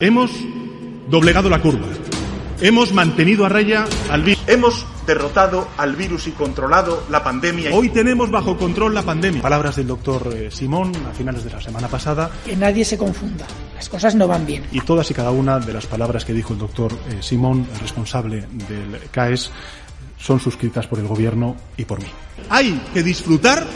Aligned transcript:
Hemos 0.00 0.30
doblegado 1.10 1.50
la 1.50 1.60
curva. 1.60 1.88
Hemos 2.60 2.92
mantenido 2.92 3.44
a 3.44 3.48
raya 3.48 3.84
al 4.08 4.22
virus. 4.22 4.44
Hemos 4.46 4.86
derrotado 5.04 5.66
al 5.76 5.96
virus 5.96 6.28
y 6.28 6.30
controlado 6.30 7.02
la 7.10 7.24
pandemia. 7.24 7.74
Hoy 7.74 7.88
tenemos 7.88 8.30
bajo 8.30 8.56
control 8.56 8.94
la 8.94 9.02
pandemia. 9.02 9.42
Palabras 9.42 9.74
del 9.74 9.88
doctor 9.88 10.32
eh, 10.32 10.52
Simón 10.52 10.92
a 11.04 11.12
finales 11.12 11.42
de 11.42 11.50
la 11.50 11.60
semana 11.60 11.88
pasada. 11.88 12.30
Que 12.44 12.54
nadie 12.54 12.84
se 12.84 12.96
confunda. 12.96 13.44
Las 13.74 13.88
cosas 13.88 14.14
no 14.14 14.28
van 14.28 14.46
bien. 14.46 14.62
Y 14.70 14.82
todas 14.82 15.10
y 15.10 15.14
cada 15.14 15.32
una 15.32 15.58
de 15.58 15.72
las 15.72 15.86
palabras 15.86 16.24
que 16.24 16.32
dijo 16.32 16.52
el 16.52 16.60
doctor 16.60 16.92
eh, 17.10 17.18
Simón, 17.20 17.66
el 17.74 17.80
responsable 17.80 18.46
del 18.68 19.00
CAES, 19.10 19.50
son 20.16 20.38
suscritas 20.38 20.86
por 20.86 21.00
el 21.00 21.08
gobierno 21.08 21.56
y 21.76 21.84
por 21.86 21.98
mí. 21.98 22.06
Hay 22.50 22.80
que 22.94 23.02
disfrutar 23.02 23.66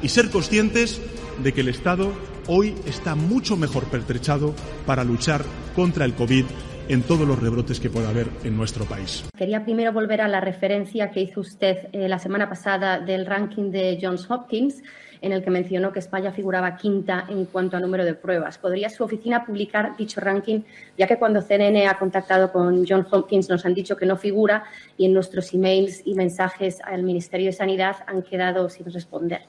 y 0.00 0.08
ser 0.08 0.30
conscientes 0.30 1.00
de 1.42 1.52
que 1.52 1.62
el 1.62 1.68
Estado 1.68 2.12
hoy 2.48 2.74
está 2.86 3.14
mucho 3.14 3.56
mejor 3.56 3.84
pertrechado 3.84 4.54
para 4.86 5.04
luchar 5.04 5.42
contra 5.74 6.04
el 6.04 6.14
COVID 6.14 6.44
en 6.88 7.02
todos 7.02 7.26
los 7.26 7.40
rebrotes 7.40 7.80
que 7.80 7.88
pueda 7.88 8.10
haber 8.10 8.28
en 8.44 8.56
nuestro 8.56 8.84
país. 8.84 9.24
Quería 9.36 9.64
primero 9.64 9.92
volver 9.92 10.20
a 10.20 10.28
la 10.28 10.40
referencia 10.40 11.10
que 11.10 11.20
hizo 11.20 11.40
usted 11.40 11.88
eh, 11.92 12.08
la 12.08 12.18
semana 12.18 12.48
pasada 12.48 12.98
del 13.00 13.26
ranking 13.26 13.70
de 13.70 13.98
Johns 14.00 14.30
Hopkins, 14.30 14.82
en 15.22 15.32
el 15.32 15.42
que 15.42 15.50
mencionó 15.50 15.90
que 15.90 16.00
España 16.00 16.32
figuraba 16.32 16.76
quinta 16.76 17.24
en 17.30 17.46
cuanto 17.46 17.78
a 17.78 17.80
número 17.80 18.04
de 18.04 18.12
pruebas. 18.12 18.58
¿Podría 18.58 18.90
su 18.90 19.04
oficina 19.04 19.46
publicar 19.46 19.96
dicho 19.96 20.20
ranking, 20.20 20.60
ya 20.98 21.06
que 21.06 21.18
cuando 21.18 21.40
CNN 21.40 21.86
ha 21.86 21.98
contactado 21.98 22.52
con 22.52 22.84
Johns 22.86 23.06
Hopkins 23.10 23.48
nos 23.48 23.64
han 23.64 23.72
dicho 23.72 23.96
que 23.96 24.04
no 24.04 24.18
figura 24.18 24.64
y 24.98 25.06
en 25.06 25.14
nuestros 25.14 25.54
emails 25.54 26.02
y 26.04 26.14
mensajes 26.14 26.78
al 26.84 27.02
Ministerio 27.04 27.46
de 27.46 27.52
Sanidad 27.52 27.96
han 28.06 28.22
quedado 28.22 28.68
sin 28.68 28.92
responder? 28.92 29.40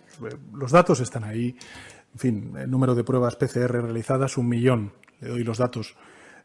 Los 0.54 0.72
datos 0.72 1.02
están 1.02 1.26
ahí. 1.26 1.58
En 2.16 2.20
fin, 2.20 2.54
el 2.58 2.72
número 2.72 2.96
de 2.96 3.04
pruebas 3.04 3.36
PCR 3.36 3.84
realizadas, 3.84 4.38
un 4.38 4.48
millón. 4.48 4.94
Le 5.20 5.28
doy 5.28 5.44
los 5.44 5.58
datos 5.58 5.98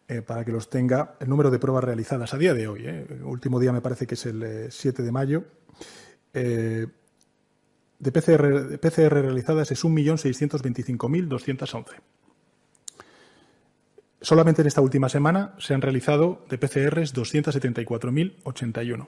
eh, 0.08 0.20
para 0.20 0.44
que 0.44 0.50
los 0.50 0.68
tenga. 0.68 1.14
El 1.20 1.28
número 1.28 1.48
de 1.48 1.60
pruebas 1.60 1.84
realizadas 1.84 2.34
a 2.34 2.38
día 2.38 2.54
de 2.54 2.66
hoy, 2.66 2.88
eh, 2.88 3.06
el 3.08 3.22
último 3.22 3.60
día 3.60 3.72
me 3.72 3.80
parece 3.80 4.04
que 4.04 4.14
es 4.14 4.26
el 4.26 4.42
eh, 4.42 4.66
7 4.68 5.04
de 5.04 5.12
mayo, 5.12 5.44
eh, 6.34 6.88
de, 8.00 8.12
PCR, 8.12 8.68
de 8.68 8.78
PCR 8.78 9.22
realizadas 9.22 9.70
es 9.70 9.84
1.625.211. 9.84 11.84
Solamente 14.20 14.62
en 14.62 14.66
esta 14.66 14.80
última 14.80 15.08
semana 15.08 15.54
se 15.58 15.72
han 15.72 15.82
realizado 15.82 16.44
de 16.50 16.58
PCRs 16.58 17.14
274.081. 17.14 19.06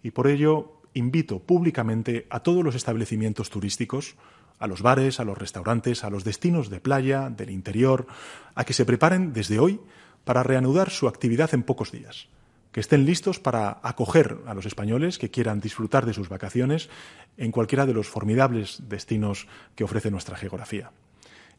y 0.04 0.12
por 0.12 0.28
ello 0.28 0.82
invito 0.94 1.40
públicamente 1.40 2.28
a 2.30 2.42
todos 2.42 2.64
los 2.64 2.76
establecimientos 2.76 3.50
turísticos, 3.50 4.16
a 4.60 4.68
los 4.68 4.82
bares, 4.82 5.20
a 5.20 5.24
los 5.24 5.38
restaurantes, 5.38 6.04
a 6.04 6.10
los 6.10 6.24
destinos 6.24 6.70
de 6.70 6.80
playa, 6.80 7.30
del 7.30 7.50
interior, 7.50 8.06
a 8.54 8.64
que 8.64 8.74
se 8.74 8.86
preparen 8.86 9.34
desde 9.34 9.60
hoy 9.60 9.80
para 10.24 10.44
reanudar 10.44 10.90
su 10.90 11.08
actividad 11.08 11.54
en 11.54 11.64
pocos 11.64 11.92
días, 11.92 12.28
que 12.72 12.80
estén 12.80 13.06
listos 13.06 13.40
para 13.40 13.80
acoger 13.82 14.38
a 14.46 14.54
los 14.54 14.66
españoles 14.66 15.18
que 15.18 15.32
quieran 15.32 15.60
disfrutar 15.60 16.06
de 16.06 16.14
sus 16.14 16.30
vacaciones 16.30 16.90
en 17.38 17.52
cualquiera 17.52 17.86
de 17.86 17.94
los 17.94 18.08
formidables 18.08 18.84
destinos 18.88 19.48
que 19.76 19.84
ofrece 19.84 20.12
nuestra 20.12 20.38
geografía. 20.38 20.92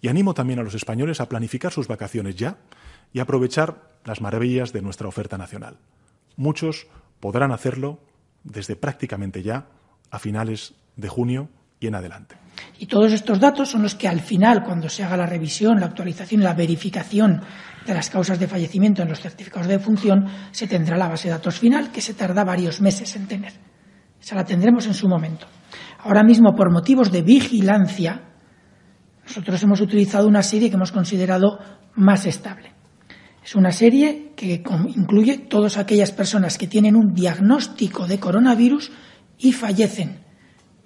Y 0.00 0.08
animo 0.08 0.34
también 0.34 0.58
a 0.58 0.62
los 0.62 0.74
españoles 0.74 1.20
a 1.20 1.28
planificar 1.28 1.72
sus 1.72 1.88
vacaciones 1.88 2.36
ya 2.36 2.58
y 3.12 3.20
aprovechar 3.20 3.90
las 4.04 4.20
maravillas 4.20 4.72
de 4.72 4.82
nuestra 4.82 5.08
oferta 5.08 5.38
nacional. 5.38 5.78
Muchos 6.36 6.86
podrán 7.20 7.52
hacerlo 7.52 8.00
desde 8.44 8.76
prácticamente 8.76 9.42
ya 9.42 9.66
a 10.10 10.18
finales 10.18 10.74
de 10.96 11.08
junio 11.08 11.48
y 11.80 11.88
en 11.88 11.94
adelante. 11.94 12.36
Y 12.78 12.86
todos 12.86 13.12
estos 13.12 13.40
datos 13.40 13.70
son 13.70 13.82
los 13.82 13.94
que 13.94 14.06
al 14.06 14.20
final, 14.20 14.62
cuando 14.64 14.88
se 14.88 15.02
haga 15.02 15.16
la 15.16 15.26
revisión, 15.26 15.80
la 15.80 15.86
actualización 15.86 16.40
y 16.40 16.44
la 16.44 16.54
verificación 16.54 17.42
de 17.86 17.94
las 17.94 18.10
causas 18.10 18.38
de 18.38 18.46
fallecimiento 18.46 19.02
en 19.02 19.08
los 19.08 19.20
certificados 19.20 19.66
de 19.66 19.78
defunción, 19.78 20.26
se 20.52 20.66
tendrá 20.66 20.96
la 20.96 21.08
base 21.08 21.28
de 21.28 21.34
datos 21.34 21.58
final, 21.58 21.90
que 21.90 22.00
se 22.00 22.14
tarda 22.14 22.44
varios 22.44 22.80
meses 22.80 23.16
en 23.16 23.26
tener. 23.26 23.52
Esa 24.20 24.36
la 24.36 24.44
tendremos 24.44 24.86
en 24.86 24.94
su 24.94 25.08
momento. 25.08 25.46
Ahora 25.98 26.22
mismo, 26.22 26.54
por 26.54 26.72
motivos 26.72 27.10
de 27.10 27.22
vigilancia, 27.22 28.22
nosotros 29.24 29.62
hemos 29.62 29.80
utilizado 29.80 30.28
una 30.28 30.42
serie 30.42 30.68
que 30.70 30.76
hemos 30.76 30.92
considerado 30.92 31.58
más 31.94 32.26
estable. 32.26 32.73
Es 33.44 33.54
una 33.54 33.72
serie 33.72 34.32
que 34.36 34.62
incluye 34.96 35.36
todas 35.36 35.76
aquellas 35.76 36.12
personas 36.12 36.56
que 36.56 36.66
tienen 36.66 36.96
un 36.96 37.12
diagnóstico 37.12 38.06
de 38.06 38.18
coronavirus 38.18 38.90
y 39.38 39.52
fallecen 39.52 40.20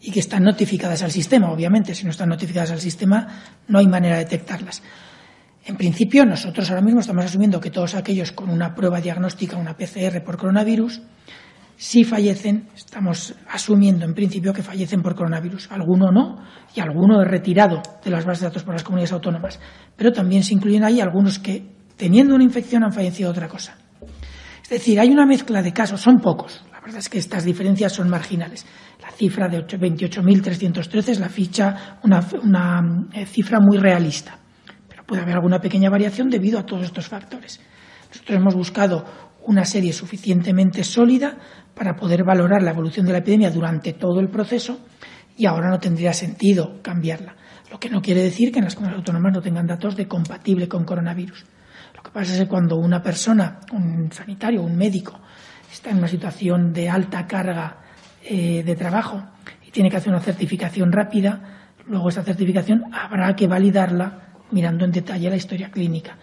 y 0.00 0.10
que 0.10 0.18
están 0.18 0.42
notificadas 0.42 1.02
al 1.04 1.12
sistema. 1.12 1.52
Obviamente, 1.52 1.94
si 1.94 2.04
no 2.04 2.10
están 2.10 2.28
notificadas 2.28 2.72
al 2.72 2.80
sistema, 2.80 3.28
no 3.68 3.78
hay 3.78 3.86
manera 3.86 4.16
de 4.16 4.24
detectarlas. 4.24 4.82
En 5.66 5.76
principio, 5.76 6.24
nosotros 6.24 6.68
ahora 6.70 6.82
mismo 6.82 7.00
estamos 7.00 7.24
asumiendo 7.24 7.60
que 7.60 7.70
todos 7.70 7.94
aquellos 7.94 8.32
con 8.32 8.50
una 8.50 8.74
prueba 8.74 9.00
diagnóstica, 9.00 9.56
una 9.56 9.76
PCR 9.76 10.24
por 10.24 10.36
coronavirus, 10.36 11.02
si 11.76 12.02
fallecen, 12.02 12.68
estamos 12.74 13.36
asumiendo 13.48 14.04
en 14.04 14.14
principio 14.14 14.52
que 14.52 14.64
fallecen 14.64 15.00
por 15.00 15.14
coronavirus. 15.14 15.70
Alguno 15.70 16.10
no, 16.10 16.42
y 16.74 16.80
alguno 16.80 17.22
es 17.22 17.28
retirado 17.28 17.82
de 18.04 18.10
las 18.10 18.24
bases 18.24 18.40
de 18.40 18.46
datos 18.48 18.64
por 18.64 18.74
las 18.74 18.82
comunidades 18.82 19.12
autónomas. 19.12 19.60
Pero 19.94 20.10
también 20.10 20.42
se 20.42 20.54
incluyen 20.54 20.82
ahí 20.82 21.00
algunos 21.00 21.38
que, 21.38 21.77
teniendo 21.98 22.34
una 22.34 22.44
infección, 22.44 22.84
han 22.84 22.92
fallecido 22.92 23.30
otra 23.30 23.48
cosa. 23.48 23.76
Es 24.62 24.70
decir, 24.70 25.00
hay 25.00 25.10
una 25.10 25.26
mezcla 25.26 25.62
de 25.62 25.72
casos, 25.72 26.00
son 26.00 26.18
pocos. 26.18 26.64
La 26.72 26.80
verdad 26.80 26.98
es 26.98 27.08
que 27.08 27.18
estas 27.18 27.44
diferencias 27.44 27.92
son 27.92 28.08
marginales. 28.08 28.64
La 29.02 29.10
cifra 29.10 29.48
de 29.48 29.66
28.313 29.66 31.08
es 31.08 31.20
la 31.20 31.28
ficha, 31.28 31.98
una, 32.02 32.26
una 32.42 32.80
eh, 33.12 33.26
cifra 33.26 33.58
muy 33.60 33.78
realista. 33.78 34.38
Pero 34.88 35.04
puede 35.04 35.22
haber 35.22 35.34
alguna 35.34 35.60
pequeña 35.60 35.90
variación 35.90 36.30
debido 36.30 36.58
a 36.58 36.64
todos 36.64 36.84
estos 36.84 37.08
factores. 37.08 37.60
Nosotros 38.10 38.38
hemos 38.38 38.54
buscado 38.54 39.04
una 39.46 39.64
serie 39.64 39.92
suficientemente 39.92 40.84
sólida 40.84 41.38
para 41.74 41.94
poder 41.96 42.24
valorar 42.24 42.62
la 42.62 42.70
evolución 42.70 43.06
de 43.06 43.12
la 43.12 43.18
epidemia 43.18 43.50
durante 43.50 43.94
todo 43.94 44.20
el 44.20 44.28
proceso 44.28 44.80
y 45.36 45.46
ahora 45.46 45.70
no 45.70 45.78
tendría 45.78 46.12
sentido 46.12 46.80
cambiarla. 46.82 47.36
Lo 47.70 47.78
que 47.78 47.88
no 47.88 48.02
quiere 48.02 48.22
decir 48.22 48.52
que 48.52 48.58
en 48.58 48.64
las 48.64 48.74
comunidades 48.74 49.00
autónomas 49.00 49.32
no 49.34 49.40
tengan 49.40 49.66
datos 49.66 49.96
de 49.96 50.06
compatible 50.06 50.68
con 50.68 50.84
coronavirus. 50.84 51.44
Lo 52.08 52.12
que 52.14 52.20
pasa 52.20 52.32
es 52.32 52.40
que 52.40 52.48
cuando 52.48 52.76
una 52.76 53.02
persona, 53.02 53.60
un 53.70 54.10
sanitario, 54.10 54.62
un 54.62 54.74
médico, 54.74 55.20
está 55.70 55.90
en 55.90 55.98
una 55.98 56.08
situación 56.08 56.72
de 56.72 56.88
alta 56.88 57.26
carga 57.26 57.82
eh, 58.24 58.62
de 58.62 58.76
trabajo 58.76 59.22
y 59.66 59.70
tiene 59.70 59.90
que 59.90 59.98
hacer 59.98 60.10
una 60.10 60.22
certificación 60.22 60.90
rápida, 60.90 61.74
luego 61.86 62.08
esa 62.08 62.22
certificación 62.22 62.84
habrá 62.94 63.36
que 63.36 63.46
validarla 63.46 64.38
mirando 64.52 64.86
en 64.86 64.90
detalle 64.90 65.28
la 65.28 65.36
historia 65.36 65.70
clínica. 65.70 66.16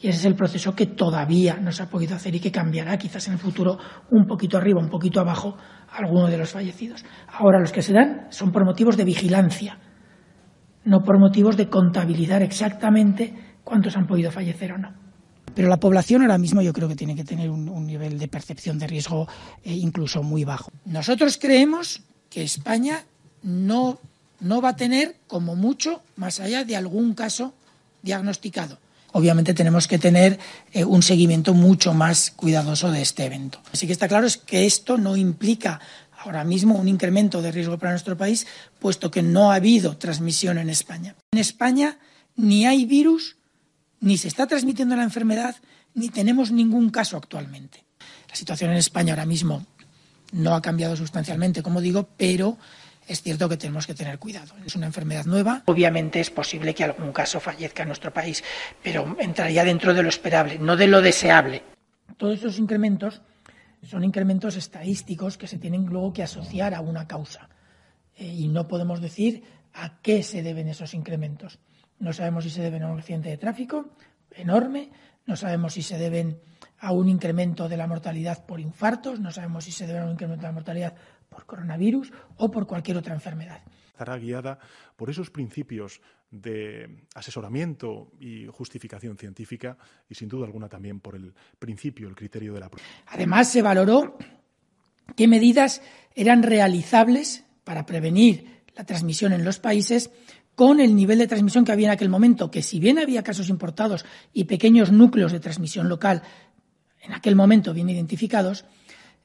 Y 0.00 0.06
ese 0.06 0.20
es 0.20 0.24
el 0.26 0.36
proceso 0.36 0.76
que 0.76 0.86
todavía 0.86 1.56
no 1.56 1.72
se 1.72 1.82
ha 1.82 1.90
podido 1.90 2.14
hacer 2.14 2.36
y 2.36 2.40
que 2.40 2.52
cambiará 2.52 2.96
quizás 2.96 3.26
en 3.26 3.32
el 3.32 3.40
futuro 3.40 3.78
un 4.12 4.26
poquito 4.26 4.58
arriba, 4.58 4.80
un 4.80 4.90
poquito 4.90 5.18
abajo, 5.18 5.56
alguno 5.90 6.28
de 6.28 6.38
los 6.38 6.52
fallecidos. 6.52 7.04
Ahora 7.26 7.58
los 7.58 7.72
que 7.72 7.82
se 7.82 7.92
dan 7.92 8.28
son 8.30 8.52
por 8.52 8.64
motivos 8.64 8.96
de 8.96 9.04
vigilancia, 9.04 9.76
no 10.84 11.00
por 11.02 11.18
motivos 11.18 11.56
de 11.56 11.68
contabilizar 11.68 12.42
exactamente 12.42 13.56
cuántos 13.64 13.96
han 13.96 14.06
podido 14.06 14.30
fallecer 14.30 14.74
o 14.74 14.78
no. 14.78 15.01
Pero 15.54 15.68
la 15.68 15.78
población 15.78 16.22
ahora 16.22 16.38
mismo 16.38 16.62
yo 16.62 16.72
creo 16.72 16.88
que 16.88 16.96
tiene 16.96 17.14
que 17.14 17.24
tener 17.24 17.50
un, 17.50 17.86
nivel 17.86 18.18
de 18.18 18.28
percepción 18.28 18.78
de 18.78 18.86
riesgo 18.86 19.28
eh, 19.64 19.72
incluso 19.74 20.22
muy 20.22 20.44
bajo. 20.44 20.70
Nosotros 20.84 21.38
creemos 21.38 22.02
que 22.30 22.42
España 22.42 23.04
no, 23.42 23.98
no 24.40 24.60
va 24.62 24.70
a 24.70 24.76
tener, 24.76 25.16
como 25.26 25.56
mucho, 25.56 26.02
más 26.16 26.40
allá 26.40 26.64
de 26.64 26.76
algún 26.76 27.14
caso 27.14 27.54
diagnosticado 28.02 28.78
obviamente 29.12 29.54
tenemos 29.54 29.86
que 29.86 29.98
tener 29.98 30.38
eh, 30.72 30.84
un 30.84 31.02
seguimiento 31.02 31.54
mucho 31.54 31.94
más 31.94 32.30
cuidadoso 32.30 32.90
de 32.90 33.02
este 33.02 33.26
evento. 33.26 33.60
Así 33.72 33.86
que 33.86 33.92
está 33.92 34.08
claro 34.08 34.26
es 34.26 34.36
que 34.36 34.66
esto 34.66 34.98
no 34.98 35.16
implica 35.16 35.80
ahora 36.18 36.44
mismo 36.44 36.76
un 36.76 36.88
incremento 36.88 37.42
de 37.42 37.52
riesgo 37.52 37.78
para 37.78 37.92
nuestro 37.92 38.16
país, 38.16 38.46
puesto 38.78 39.10
que 39.10 39.22
no 39.22 39.52
ha 39.52 39.56
habido 39.56 39.96
transmisión 39.96 40.58
en 40.58 40.70
España. 40.70 41.14
En 41.32 41.38
España 41.38 41.98
ni 42.36 42.66
hay 42.66 42.84
virus, 42.86 43.36
ni 44.02 44.18
se 44.18 44.28
está 44.28 44.46
transmitiendo 44.46 44.94
la 44.96 45.04
enfermedad, 45.04 45.56
ni 45.94 46.10
tenemos 46.10 46.50
ningún 46.50 46.90
caso 46.90 47.16
actualmente. 47.16 47.84
La 48.28 48.34
situación 48.34 48.72
en 48.72 48.76
España 48.76 49.14
ahora 49.14 49.26
mismo 49.26 49.64
no 50.32 50.54
ha 50.54 50.60
cambiado 50.60 50.96
sustancialmente, 50.96 51.62
como 51.62 51.80
digo, 51.80 52.08
pero 52.16 52.58
es 53.06 53.22
cierto 53.22 53.48
que 53.48 53.56
tenemos 53.56 53.86
que 53.86 53.94
tener 53.94 54.18
cuidado. 54.18 54.54
Es 54.66 54.74
una 54.74 54.86
enfermedad 54.86 55.24
nueva. 55.24 55.62
Obviamente 55.66 56.20
es 56.20 56.30
posible 56.30 56.74
que 56.74 56.84
algún 56.84 57.12
caso 57.12 57.40
fallezca 57.40 57.82
en 57.82 57.88
nuestro 57.88 58.12
país, 58.12 58.42
pero 58.82 59.16
entraría 59.20 59.64
dentro 59.64 59.94
de 59.94 60.02
lo 60.02 60.08
esperable, 60.08 60.58
no 60.58 60.76
de 60.76 60.88
lo 60.88 61.00
deseable. 61.00 61.62
Todos 62.16 62.38
esos 62.38 62.58
incrementos 62.58 63.22
son 63.88 64.04
incrementos 64.04 64.56
estadísticos 64.56 65.38
que 65.38 65.46
se 65.46 65.58
tienen 65.58 65.86
luego 65.86 66.12
que 66.12 66.22
asociar 66.22 66.74
a 66.74 66.80
una 66.80 67.06
causa. 67.06 67.48
Eh, 68.16 68.26
y 68.26 68.48
no 68.48 68.66
podemos 68.66 69.00
decir 69.00 69.44
a 69.74 70.00
qué 70.02 70.22
se 70.22 70.42
deben 70.42 70.68
esos 70.68 70.92
incrementos. 70.94 71.58
No 72.02 72.12
sabemos 72.12 72.42
si 72.42 72.50
se 72.50 72.62
deben 72.62 72.82
a 72.82 72.90
un 72.90 72.98
accidente 72.98 73.28
de 73.28 73.36
tráfico 73.36 73.90
enorme, 74.32 74.90
no 75.24 75.36
sabemos 75.36 75.74
si 75.74 75.82
se 75.82 75.98
deben 75.98 76.40
a 76.80 76.90
un 76.90 77.08
incremento 77.08 77.68
de 77.68 77.76
la 77.76 77.86
mortalidad 77.86 78.44
por 78.44 78.58
infartos, 78.58 79.20
no 79.20 79.30
sabemos 79.30 79.62
si 79.62 79.70
se 79.70 79.86
deben 79.86 80.02
a 80.02 80.04
un 80.06 80.10
incremento 80.10 80.42
de 80.42 80.48
la 80.48 80.52
mortalidad 80.52 80.96
por 81.28 81.46
coronavirus 81.46 82.12
o 82.38 82.50
por 82.50 82.66
cualquier 82.66 82.96
otra 82.96 83.14
enfermedad. 83.14 83.62
Estará 83.86 84.18
guiada 84.18 84.58
por 84.96 85.10
esos 85.10 85.30
principios 85.30 86.00
de 86.28 87.04
asesoramiento 87.14 88.10
y 88.18 88.46
justificación 88.46 89.16
científica 89.16 89.78
y 90.08 90.16
sin 90.16 90.28
duda 90.28 90.46
alguna 90.46 90.68
también 90.68 90.98
por 90.98 91.14
el 91.14 91.32
principio, 91.56 92.08
el 92.08 92.16
criterio 92.16 92.52
de 92.52 92.60
la 92.60 92.70
Además, 93.06 93.48
se 93.48 93.62
valoró 93.62 94.18
qué 95.14 95.28
medidas 95.28 95.82
eran 96.16 96.42
realizables 96.42 97.44
para 97.62 97.86
prevenir 97.86 98.64
la 98.74 98.84
transmisión 98.84 99.32
en 99.32 99.44
los 99.44 99.60
países 99.60 100.10
con 100.54 100.80
el 100.80 100.94
nivel 100.94 101.18
de 101.18 101.26
transmisión 101.26 101.64
que 101.64 101.72
había 101.72 101.88
en 101.88 101.92
aquel 101.92 102.08
momento, 102.08 102.50
que 102.50 102.62
si 102.62 102.78
bien 102.78 102.98
había 102.98 103.22
casos 103.22 103.48
importados 103.48 104.04
y 104.32 104.44
pequeños 104.44 104.92
núcleos 104.92 105.32
de 105.32 105.40
transmisión 105.40 105.88
local 105.88 106.22
en 107.00 107.12
aquel 107.12 107.34
momento 107.34 107.74
bien 107.74 107.88
identificados, 107.88 108.64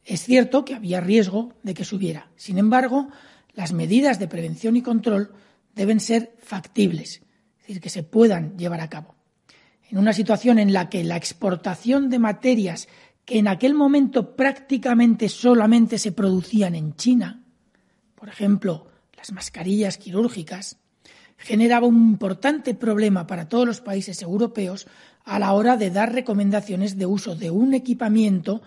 es 0.03 0.23
cierto 0.23 0.63
que 0.63 0.73
había 0.73 1.01
riesgo 1.01 1.53
de 1.63 1.73
que 1.73 1.83
subiera. 1.83 2.31
Sin 2.37 2.57
embargo, 2.57 3.09
las 3.53 3.73
medidas 3.73 4.19
de 4.19 4.27
prevención 4.27 4.77
y 4.77 4.81
control 4.81 5.33
deben 5.75 5.99
ser 5.99 6.35
factibles, 6.41 7.21
es 7.59 7.67
decir, 7.67 7.81
que 7.81 7.89
se 7.89 8.03
puedan 8.03 8.57
llevar 8.57 8.81
a 8.81 8.89
cabo. 8.89 9.15
En 9.89 9.97
una 9.97 10.13
situación 10.13 10.59
en 10.59 10.73
la 10.73 10.89
que 10.89 11.03
la 11.03 11.17
exportación 11.17 12.09
de 12.09 12.19
materias 12.19 12.87
que 13.25 13.39
en 13.39 13.47
aquel 13.47 13.73
momento 13.73 14.35
prácticamente 14.35 15.27
solamente 15.27 15.97
se 15.97 16.13
producían 16.13 16.75
en 16.75 16.95
China, 16.95 17.43
por 18.15 18.29
ejemplo, 18.29 18.87
las 19.15 19.31
mascarillas 19.31 19.97
quirúrgicas, 19.97 20.77
generaba 21.37 21.87
un 21.87 21.95
importante 21.95 22.73
problema 22.73 23.27
para 23.27 23.47
todos 23.47 23.65
los 23.65 23.81
países 23.81 24.21
europeos 24.21 24.87
a 25.23 25.39
la 25.39 25.53
hora 25.53 25.77
de 25.77 25.91
dar 25.91 26.13
recomendaciones 26.13 26.97
de 26.97 27.05
uso 27.05 27.35
de 27.35 27.51
un 27.51 27.73
equipamiento 27.73 28.61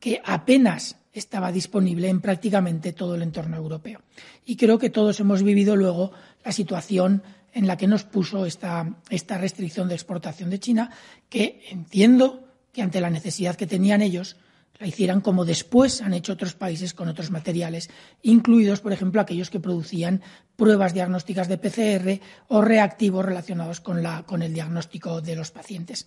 que 0.00 0.20
apenas 0.24 0.96
estaba 1.12 1.52
disponible 1.52 2.08
en 2.08 2.20
prácticamente 2.20 2.92
todo 2.92 3.14
el 3.14 3.22
entorno 3.22 3.56
europeo. 3.56 4.00
Y 4.44 4.56
creo 4.56 4.78
que 4.78 4.90
todos 4.90 5.18
hemos 5.20 5.42
vivido 5.42 5.76
luego 5.76 6.12
la 6.44 6.52
situación 6.52 7.22
en 7.54 7.66
la 7.66 7.76
que 7.76 7.86
nos 7.86 8.04
puso 8.04 8.44
esta, 8.44 8.96
esta 9.08 9.38
restricción 9.38 9.88
de 9.88 9.94
exportación 9.94 10.50
de 10.50 10.60
China, 10.60 10.90
que 11.30 11.62
entiendo 11.70 12.48
que 12.72 12.82
ante 12.82 13.00
la 13.00 13.08
necesidad 13.08 13.56
que 13.56 13.66
tenían 13.66 14.02
ellos, 14.02 14.36
la 14.78 14.86
hicieran 14.86 15.20
como 15.20 15.44
después 15.44 16.02
han 16.02 16.14
hecho 16.14 16.32
otros 16.32 16.54
países 16.54 16.94
con 16.94 17.08
otros 17.08 17.30
materiales, 17.30 17.90
incluidos, 18.22 18.80
por 18.80 18.92
ejemplo, 18.92 19.20
aquellos 19.20 19.50
que 19.50 19.60
producían 19.60 20.22
pruebas 20.56 20.94
diagnósticas 20.94 21.48
de 21.48 21.58
PCR 21.58 22.20
o 22.48 22.60
reactivos 22.60 23.24
relacionados 23.24 23.80
con, 23.80 24.02
la, 24.02 24.24
con 24.24 24.42
el 24.42 24.52
diagnóstico 24.52 25.20
de 25.20 25.36
los 25.36 25.50
pacientes. 25.50 26.06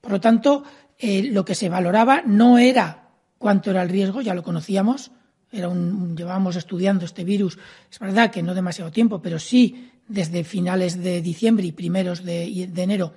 Por 0.00 0.12
lo 0.12 0.20
tanto, 0.20 0.64
eh, 0.98 1.22
lo 1.24 1.44
que 1.44 1.54
se 1.54 1.68
valoraba 1.68 2.22
no 2.24 2.58
era 2.58 3.08
cuánto 3.38 3.70
era 3.70 3.82
el 3.82 3.88
riesgo, 3.88 4.20
ya 4.20 4.34
lo 4.34 4.42
conocíamos, 4.42 5.10
era 5.52 5.68
llevábamos 5.68 6.56
estudiando 6.56 7.04
este 7.04 7.24
virus, 7.24 7.58
es 7.90 7.98
verdad 7.98 8.30
que 8.30 8.42
no 8.42 8.54
demasiado 8.54 8.90
tiempo, 8.90 9.20
pero 9.20 9.38
sí 9.38 9.90
desde 10.06 10.44
finales 10.44 11.02
de 11.02 11.22
diciembre 11.22 11.66
y 11.66 11.72
primeros 11.72 12.24
de, 12.24 12.68
de 12.70 12.82
enero 12.82 13.14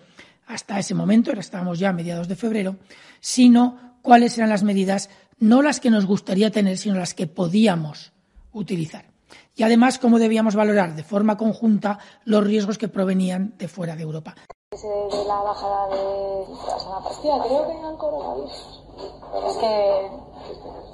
hasta 0.48 0.80
ese 0.80 0.94
momento, 0.94 1.32
ahora 1.32 1.42
estábamos 1.42 1.80
ya 1.80 1.90
a 1.90 1.94
mediados 1.94 2.28
de 2.28 2.36
febrero, 2.36 2.78
sino 3.20 3.93
cuáles 4.04 4.38
eran 4.38 4.52
las 4.52 4.62
medidas, 4.62 5.10
no 5.40 5.64
las 5.64 5.80
que 5.80 5.90
nos 5.90 6.06
gustaría 6.06 6.52
tener, 6.52 6.78
sino 6.78 6.94
las 6.96 7.16
que 7.16 7.26
podíamos 7.26 8.14
utilizar. 8.52 9.06
Y 9.56 9.64
además, 9.64 9.98
cómo 9.98 10.20
debíamos 10.20 10.56
valorar 10.56 10.96
de 10.96 11.04
forma 11.04 11.38
conjunta 11.38 11.98
los 12.26 12.44
riesgos 12.44 12.78
que 12.78 12.88
provenían 12.88 13.56
de 13.58 13.68
fuera 13.68 13.96
de 13.96 14.04
Europa. 14.04 14.36
Es 19.48 19.58
que 19.58 20.12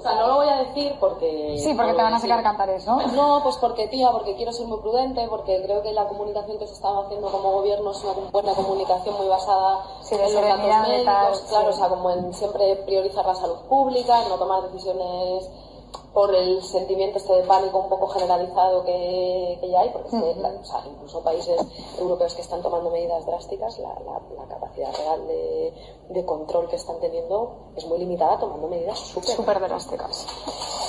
o 0.00 0.02
sea, 0.02 0.14
no 0.14 0.28
lo 0.28 0.34
voy 0.36 0.48
a 0.48 0.56
decir 0.56 0.96
porque... 0.98 1.58
Sí, 1.58 1.74
porque 1.74 1.92
te 1.92 2.02
van 2.02 2.14
a 2.14 2.18
sacar 2.18 2.42
cantares, 2.42 2.86
¿no? 2.86 3.06
No, 3.08 3.40
pues 3.42 3.56
porque, 3.56 3.86
tía, 3.88 4.10
porque 4.10 4.34
quiero 4.34 4.50
ser 4.50 4.66
muy 4.66 4.78
prudente, 4.78 5.26
porque 5.28 5.60
creo 5.62 5.82
que 5.82 5.92
la 5.92 6.08
comunicación 6.08 6.58
que 6.58 6.66
se 6.66 6.72
estaba 6.72 7.04
haciendo 7.04 7.28
como 7.28 7.52
gobierno 7.52 7.90
es 7.90 8.02
una 8.02 8.14
buena 8.30 8.54
comunicación 8.54 9.14
muy 9.18 9.28
basada 9.28 9.84
en 10.10 10.22
los 10.22 10.32
datos 10.32 10.88
médicos, 10.88 11.40
claro, 11.50 11.68
o 11.68 11.72
sea, 11.72 11.88
como 11.90 12.10
en 12.10 12.32
siempre 12.32 12.76
priorizar 12.86 13.26
la 13.26 13.34
salud 13.34 13.58
pública, 13.68 14.22
en 14.22 14.30
no 14.30 14.36
tomar 14.36 14.62
decisiones 14.70 15.50
por 16.12 16.34
el 16.34 16.62
sentimiento 16.62 17.18
este 17.18 17.32
de 17.34 17.42
pánico 17.44 17.78
un 17.78 17.88
poco 17.88 18.08
generalizado 18.08 18.84
que, 18.84 19.58
que 19.60 19.70
ya 19.70 19.80
hay, 19.80 19.90
porque 19.90 20.08
o 20.08 20.64
sea, 20.64 20.84
incluso 20.86 21.22
países 21.22 21.60
europeos 21.98 22.34
que 22.34 22.42
están 22.42 22.62
tomando 22.62 22.90
medidas 22.90 23.24
drásticas, 23.26 23.78
la, 23.78 23.94
la, 24.00 24.20
capacidad 24.48 24.92
real 24.94 25.26
de, 25.28 25.72
de, 26.08 26.24
control 26.24 26.68
que 26.68 26.76
están 26.76 26.98
teniendo 27.00 27.72
es 27.76 27.86
muy 27.86 27.98
limitada 27.98 28.38
tomando 28.38 28.66
medidas 28.68 28.98
súper 28.98 29.60
drásticas. 29.60 30.26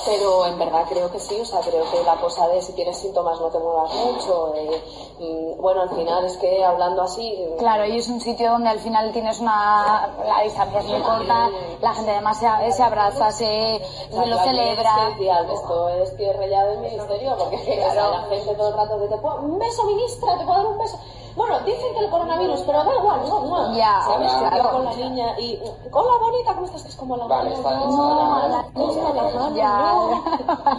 Pero 0.06 0.46
en 0.48 0.58
verdad 0.58 0.86
creo 0.90 1.12
que 1.12 1.20
sí, 1.20 1.40
o 1.40 1.46
sea, 1.46 1.60
creo 1.60 1.84
que 1.92 2.04
la 2.04 2.16
cosa 2.16 2.48
de 2.48 2.62
si 2.62 2.74
tienes 2.74 2.98
síntomas 2.98 3.40
no 3.40 3.50
te 3.50 3.60
muevas 3.60 3.94
mucho, 3.94 4.54
eh, 4.56 4.82
mm, 5.20 5.62
bueno, 5.62 5.82
al 5.82 5.90
final 5.90 6.26
es 6.26 6.38
que 6.38 6.64
hablando 6.64 7.04
así... 7.04 7.46
Mm, 7.54 7.58
claro, 7.60 7.86
y 7.86 7.98
es 7.98 8.08
un 8.08 8.20
sitio 8.20 8.52
donde 8.52 8.70
al 8.70 8.80
final 8.80 9.12
tienes 9.12 9.40
una... 9.40 10.10
la 10.26 10.42
distancia 10.44 10.80
es 10.80 10.86
muy 10.86 11.02
corta, 11.02 11.50
la 11.82 11.94
gente 11.94 12.12
además 12.12 12.40
se, 12.40 12.72
se 12.72 12.84
abraza, 12.84 13.32
se, 13.32 13.82
lo 14.12 14.38
celebra. 14.40 15.10
esto 15.54 15.90
es 15.90 16.18
tierra 16.18 16.48
ya 16.48 16.66
del 16.66 16.80
ministerio, 16.80 17.36
porque 17.38 17.58
la 17.96 18.26
gente 18.30 18.56
todo 18.56 18.70
el 18.70 18.74
rato 18.74 18.98
te 19.08 19.18
puedo, 19.18 19.42
un 19.42 19.60
beso 19.60 19.84
ministra, 19.84 20.38
te 20.38 20.46
puedo 20.46 20.58
dar 20.58 20.68
un 20.68 20.78
beso. 20.80 20.98
Bueno, 21.36 21.60
dicen 21.62 21.94
que 21.94 22.06
el 22.06 22.10
coronavirus, 22.10 22.62
pero 22.62 22.84
da 22.84 22.96
igual, 22.96 23.22
no, 23.22 23.48
no. 23.48 23.78
Ya, 23.78 24.02
¿Sabes? 24.02 24.32
Claro. 24.34 24.72
con 24.72 24.86
la 24.86 24.96
niña 24.96 25.40
y 25.40 25.58
con 25.90 26.06
la 26.06 26.18
bonita, 26.18 26.54
¿cómo 26.54 26.66
estás? 26.66 26.86
Es 26.86 26.96
como 26.96 27.18
la 27.18 27.26
vale, 27.26 27.54
está 27.54 27.72
no, 27.72 28.48
la 28.50 28.64
niña, 28.74 29.56
ya. 29.56 29.94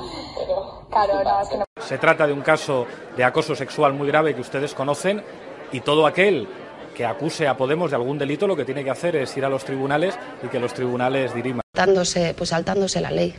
Claro, 0.90 1.24
no, 1.24 1.40
es 1.40 1.48
que 1.48 1.56
no. 1.56 1.64
Se 1.80 1.98
trata 1.98 2.26
de 2.26 2.32
un 2.34 2.42
caso 2.42 2.86
de 3.16 3.24
acoso 3.24 3.54
sexual 3.54 3.94
muy 3.94 4.06
grave 4.06 4.34
que 4.34 4.42
ustedes 4.42 4.74
conocen 4.74 5.24
y 5.72 5.80
todo 5.80 6.06
aquel 6.06 6.46
que 6.94 7.06
acuse 7.06 7.48
a 7.48 7.56
Podemos 7.56 7.90
de 7.90 7.96
algún 7.96 8.18
delito 8.18 8.46
lo 8.46 8.54
que 8.54 8.64
tiene 8.66 8.84
que 8.84 8.90
hacer 8.90 9.16
es 9.16 9.34
ir 9.36 9.44
a 9.44 9.48
los 9.48 9.64
tribunales 9.64 10.18
y 10.42 10.48
que 10.48 10.60
los 10.60 10.74
tribunales 10.74 11.34
diriman. 11.34 11.62
Saltándose, 11.74 12.34
pues 12.36 12.50
saltándose 12.50 13.00
la 13.00 13.10
ley. 13.10 13.34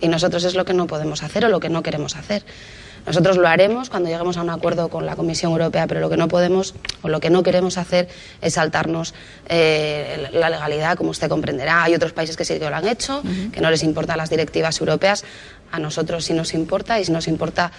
Y 0.00 0.08
nosotros 0.08 0.44
es 0.44 0.54
lo 0.54 0.64
que 0.64 0.74
no 0.74 0.86
podemos 0.86 1.22
hacer 1.22 1.46
o 1.46 1.48
lo 1.48 1.60
que 1.60 1.70
no 1.70 1.82
queremos 1.82 2.16
hacer. 2.16 2.44
Nosotros 3.06 3.36
lo 3.36 3.48
haremos 3.48 3.90
cuando 3.90 4.08
lleguemos 4.08 4.36
a 4.36 4.42
un 4.42 4.50
acuerdo 4.50 4.88
con 4.88 5.06
la 5.06 5.16
Comisión 5.16 5.52
Europea, 5.52 5.86
pero 5.86 6.00
lo 6.00 6.10
que 6.10 6.16
no 6.16 6.28
podemos 6.28 6.74
o 7.02 7.08
lo 7.08 7.20
que 7.20 7.30
no 7.30 7.42
queremos 7.42 7.78
hacer 7.78 8.08
es 8.40 8.54
saltarnos 8.54 9.14
eh, 9.48 10.28
la 10.32 10.50
legalidad, 10.50 10.96
como 10.96 11.10
usted 11.10 11.28
comprenderá. 11.28 11.84
Hay 11.84 11.94
otros 11.94 12.12
países 12.12 12.36
que 12.36 12.44
sí 12.44 12.58
que 12.58 12.68
lo 12.68 12.76
han 12.76 12.86
hecho, 12.86 13.22
que 13.52 13.60
no 13.60 13.70
les 13.70 13.82
importan 13.82 14.18
las 14.18 14.30
directivas 14.30 14.80
europeas. 14.80 15.24
A 15.70 15.78
nosotros 15.78 16.24
sí 16.24 16.32
nos 16.32 16.54
importa 16.54 16.98
y 16.98 17.04
si 17.04 17.12
nos 17.12 17.28
importa. 17.28 17.70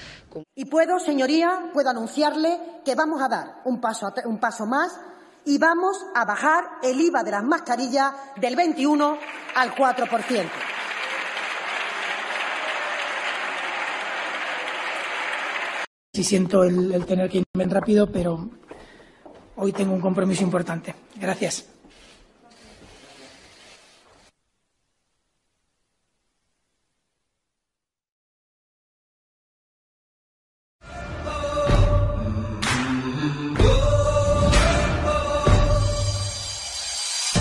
Y 0.56 0.66
puedo, 0.66 1.00
señoría, 1.00 1.72
puedo 1.74 1.90
anunciarle 1.90 2.60
que 2.86 2.96
vamos 2.96 3.22
a 3.22 3.28
dar 3.28 3.56
un 3.66 3.82
paso, 3.82 4.14
un 4.26 4.40
paso 4.40 4.66
más 4.66 5.00
y 5.46 5.58
vamos 5.58 5.98
a 6.14 6.26
bajar 6.26 6.66
el 6.84 7.00
IVA 7.00 7.24
de 7.24 7.32
las 7.32 7.44
mascarillas 7.44 8.14
del 8.36 8.56
21 8.56 9.18
al 9.56 9.76
4%. 9.76 10.79
Sí 16.20 16.26
siento 16.26 16.66
el, 16.66 17.06
tener 17.06 17.30
que 17.30 17.46
irme 17.56 17.74
rápido, 17.74 18.12
pero 18.12 18.50
hoy 19.56 19.72
tengo 19.72 19.94
un 19.94 20.02
compromiso 20.02 20.44
importante. 20.44 20.94
Gracias. 21.16 21.66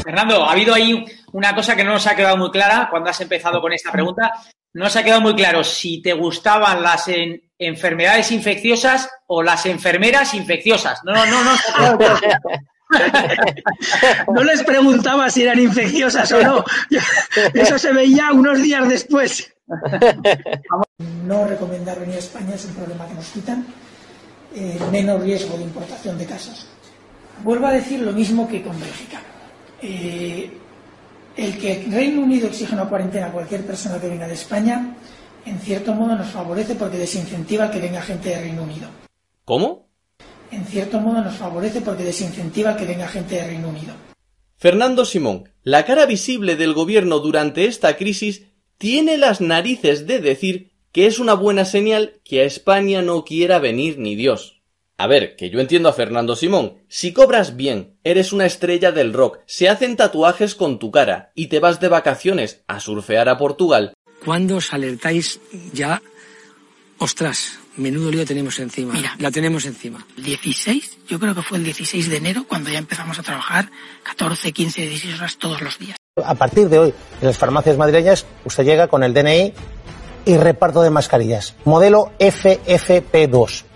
Fernando, 0.04 0.44
ha 0.44 0.52
habido 0.52 0.73
ahí 0.73 1.04
una 1.32 1.52
cosa 1.52 1.75
que 1.75 1.82
no 1.82 1.94
nos 1.94 2.06
ha 2.06 2.14
quedado 2.14 2.37
muy 2.37 2.52
clara 2.52 2.87
cuando 2.88 3.11
has 3.11 3.20
empezado 3.20 3.61
con 3.61 3.73
esta 3.73 3.90
pregunta. 3.90 4.30
No 4.75 4.84
nos 4.84 4.96
ha 4.96 5.02
quedado 5.02 5.20
muy 5.20 5.34
claro 5.34 5.64
si 5.64 6.02
te 6.02 6.12
gustaban 6.12 6.82
las 6.82 7.06
enfermedades 7.58 8.30
infecciosas 8.32 9.08
o 9.26 9.42
las 9.42 9.66
enfermeras 9.66 10.34
infecciosas. 10.34 11.00
No, 11.04 11.14
no, 11.26 11.44
no. 11.44 11.98
No, 14.32 14.42
les 14.44 14.62
preguntaba 14.62 15.28
si 15.28 15.42
eran 15.42 15.58
infecciosas 15.58 16.32
o 16.32 16.42
no. 16.42 16.64
Eso 17.52 17.78
se 17.78 17.92
veía 17.92 18.32
unos 18.32 18.62
días 18.62 18.88
después. 18.88 19.52
No 21.26 21.46
recomendar 21.46 22.00
venir 22.00 22.16
a 22.16 22.18
España 22.18 22.54
es 22.54 22.64
un 22.64 22.75
problema 22.75 23.06
que 23.06 23.14
nos 23.14 23.26
quitan. 23.26 23.66
Eh, 24.54 24.78
menos 24.90 25.22
riesgo 25.22 25.58
de 25.58 25.64
importación 25.64 26.16
de 26.16 26.25
casos. 26.25 26.66
Vuelvo 27.44 27.66
a 27.66 27.72
decir 27.72 28.00
lo 28.00 28.12
mismo 28.12 28.48
que 28.48 28.62
con 28.62 28.80
Bélgica. 28.80 29.20
Eh, 29.82 30.50
el 31.38 31.57
que 31.57 31.87
Reino 31.88 32.21
Unido 32.21 32.49
exija 32.49 32.75
una 32.75 32.88
cuarentena 32.88 33.28
a 33.28 33.33
cualquier 33.33 33.64
persona 33.64 34.00
que 34.00 34.09
venga 34.09 34.26
de 34.26 34.35
España 34.35 34.97
en 35.47 35.61
cierto 35.61 35.95
modo 35.95 36.16
nos 36.16 36.28
favorece 36.28 36.75
porque 36.75 36.99
desincentiva 36.99 37.71
que 37.71 37.80
venga 37.80 38.02
gente 38.02 38.30
de 38.30 38.40
Reino 38.40 38.64
Unido. 38.64 38.88
¿Cómo? 39.45 39.88
En 40.50 40.66
cierto 40.66 41.00
modo 41.00 41.23
nos 41.23 41.37
favorece 41.37 41.80
porque 41.80 42.02
desincentiva 42.02 42.76
que 42.76 42.85
venga 42.85 43.07
gente 43.07 43.37
de 43.37 43.47
Reino 43.47 43.68
Unido. 43.68 43.95
Fernando 44.57 45.04
Simón, 45.04 45.49
la 45.62 45.85
cara 45.87 46.07
visible 46.07 46.57
del 46.57 46.75
gobierno 46.75 47.21
durante 47.21 47.66
esta 47.66 47.97
crisis, 47.97 48.42
tiene 48.76 49.16
las 49.16 49.40
narices 49.40 50.07
de 50.07 50.21
decir 50.21 50.73
que 50.90 51.07
es 51.07 51.21
una 51.21 51.35
buena 51.35 51.64
señal 51.64 52.21
que 52.25 52.40
a 52.40 52.45
España 52.45 53.00
no 53.00 53.25
quiera 53.25 53.61
venir 53.61 53.99
ni 53.99 54.16
Dios. 54.16 54.57
A 54.99 55.07
ver, 55.07 55.37
que 55.37 55.49
yo 55.49 55.61
entiendo 55.61 55.88
a 55.88 55.93
Fernando 55.93 56.37
Simón. 56.37 56.78
Si 56.88 57.12
cobras 57.12 57.57
bien, 57.57 57.97
eres 58.05 58.33
una 58.33 58.47
estrella 58.47 58.93
del 58.93 59.12
rock, 59.12 59.38
se 59.47 59.69
hacen 59.69 59.97
tatuajes 59.97 60.55
con 60.55 60.78
tu 60.78 60.90
cara 60.90 61.31
y 61.35 61.47
te 61.47 61.61
vas 61.61 61.81
de 61.81 61.88
vacaciones 61.88 62.62
a 62.67 62.81
surfear 62.81 63.28
a 63.28 63.38
Portugal, 63.38 63.95
¿Cuándo 64.25 64.57
os 64.57 64.73
alertáis 64.73 65.40
ya? 65.73 66.02
Ostras, 66.99 67.59
menudo 67.76 68.11
lío 68.11 68.26
tenemos 68.26 68.59
encima. 68.59 68.93
Mira, 68.95 69.14
la 69.19 69.31
tenemos 69.31 69.64
encima. 69.64 70.05
16, 70.17 70.99
yo 71.09 71.21
creo 71.21 71.35
que 71.35 71.43
fue 71.43 71.59
el 71.59 71.64
16 71.64 72.11
de 72.11 72.17
enero 72.17 72.45
cuando 72.49 72.71
ya 72.71 72.78
empezamos 72.78 73.19
a 73.19 73.23
trabajar 73.23 73.71
14, 74.02 74.52
15, 74.52 74.83
16 74.83 75.19
horas 75.19 75.38
todos 75.38 75.62
los 75.62 75.78
días. 75.78 75.97
A 76.23 76.35
partir 76.35 76.69
de 76.69 76.78
hoy, 76.78 76.95
en 77.21 77.26
las 77.26 77.38
farmacias 77.38 77.76
madrileñas, 77.76 78.26
usted 78.45 78.64
llega 78.64 78.88
con 78.88 79.05
el 79.05 79.14
DNI 79.14 79.52
y 80.25 80.37
reparto 80.37 80.83
de 80.83 80.90
mascarillas. 80.90 81.55
Modelo 81.64 82.11
FFP2. 82.19 83.67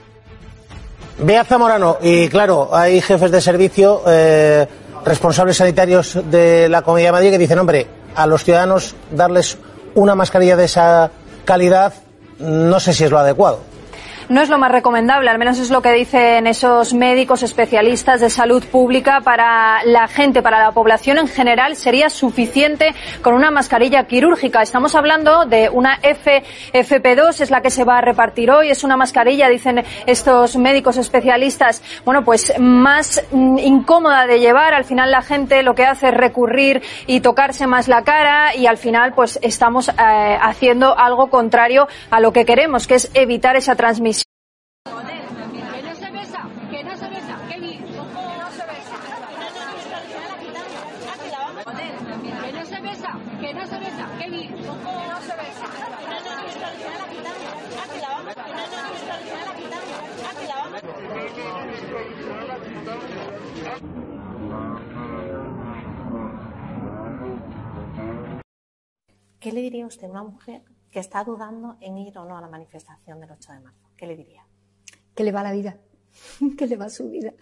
Ve 1.18 1.38
a 1.38 1.44
Zamorano 1.44 1.98
y 2.00 2.28
claro, 2.28 2.70
hay 2.72 3.00
jefes 3.00 3.30
de 3.30 3.40
servicio, 3.40 4.02
eh, 4.06 4.66
responsables 5.04 5.56
sanitarios 5.56 6.18
de 6.30 6.68
la 6.68 6.82
Comunidad 6.82 7.08
de 7.08 7.12
Madrid 7.12 7.30
que 7.30 7.38
dicen, 7.38 7.58
hombre, 7.58 7.86
a 8.14 8.26
los 8.26 8.44
ciudadanos 8.44 8.94
darles 9.10 9.58
una 9.94 10.14
mascarilla 10.14 10.56
de 10.56 10.64
esa 10.64 11.10
calidad 11.44 11.92
no 12.38 12.80
sé 12.80 12.92
si 12.92 13.04
es 13.04 13.10
lo 13.10 13.18
adecuado 13.18 13.71
no 14.32 14.40
es 14.40 14.48
lo 14.48 14.56
más 14.56 14.72
recomendable, 14.72 15.28
al 15.28 15.38
menos 15.38 15.58
es 15.58 15.70
lo 15.70 15.82
que 15.82 15.92
dicen 15.92 16.46
esos 16.46 16.94
médicos 16.94 17.42
especialistas 17.42 18.18
de 18.22 18.30
salud 18.30 18.64
pública 18.64 19.20
para 19.20 19.84
la 19.84 20.08
gente, 20.08 20.40
para 20.40 20.58
la 20.58 20.72
población 20.72 21.18
en 21.18 21.28
general, 21.28 21.76
sería 21.76 22.08
suficiente 22.08 22.94
con 23.20 23.34
una 23.34 23.50
mascarilla 23.50 24.04
quirúrgica. 24.04 24.62
Estamos 24.62 24.94
hablando 24.94 25.44
de 25.44 25.68
una 25.68 26.00
FFP2, 26.00 27.42
es 27.42 27.50
la 27.50 27.60
que 27.60 27.68
se 27.68 27.84
va 27.84 27.98
a 27.98 28.00
repartir 28.00 28.50
hoy, 28.50 28.70
es 28.70 28.84
una 28.84 28.96
mascarilla, 28.96 29.50
dicen 29.50 29.84
estos 30.06 30.56
médicos 30.56 30.96
especialistas, 30.96 31.82
bueno, 32.06 32.24
pues 32.24 32.54
más 32.58 33.22
mm, 33.32 33.58
incómoda 33.58 34.26
de 34.26 34.40
llevar. 34.40 34.72
Al 34.72 34.84
final 34.84 35.10
la 35.10 35.20
gente 35.20 35.62
lo 35.62 35.74
que 35.74 35.84
hace 35.84 36.08
es 36.08 36.14
recurrir 36.14 36.82
y 37.06 37.20
tocarse 37.20 37.66
más 37.66 37.86
la 37.86 38.02
cara 38.02 38.56
y 38.56 38.66
al 38.66 38.78
final 38.78 39.12
pues 39.12 39.38
estamos 39.42 39.90
eh, 39.90 39.92
haciendo 40.40 40.98
algo 40.98 41.28
contrario 41.28 41.86
a 42.10 42.18
lo 42.20 42.32
que 42.32 42.46
queremos, 42.46 42.86
que 42.86 42.94
es 42.94 43.10
evitar 43.12 43.56
esa 43.56 43.74
transmisión 43.74 44.21
¿Qué 69.42 69.50
le 69.50 69.60
diría 69.60 69.84
usted 69.84 70.06
a 70.06 70.10
una 70.10 70.22
mujer 70.22 70.62
que 70.88 71.00
está 71.00 71.24
dudando 71.24 71.76
en 71.80 71.98
ir 71.98 72.16
o 72.16 72.24
no 72.24 72.38
a 72.38 72.40
la 72.40 72.46
manifestación 72.46 73.18
del 73.18 73.32
8 73.32 73.54
de 73.54 73.58
marzo, 73.58 73.88
¿qué 73.96 74.06
le 74.06 74.16
diría? 74.16 74.46
Que 75.16 75.24
le 75.24 75.32
va 75.32 75.42
la 75.42 75.50
vida, 75.50 75.80
que 76.56 76.68
le 76.68 76.76
va 76.76 76.88
su 76.88 77.10
vida, 77.10 77.32